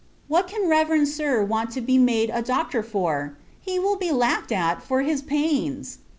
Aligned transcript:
What 0.27 0.47
can 0.47 0.67
Reverend 0.67 1.07
Sir 1.09 1.43
want 1.45 1.69
to 1.73 1.79
be 1.81 1.99
made 1.99 2.31
a 2.33 2.41
Doctor 2.41 2.81
for? 2.81 3.37
He 3.61 3.77
will 3.77 3.97
be 3.97 4.11
laughed 4.11 4.51
at, 4.51 4.81
for 4.81 5.03
his 5.03 5.21
pains! 5.21 5.99